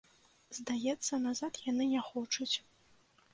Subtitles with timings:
[0.57, 2.51] Здаецца, назад яны не хочуць.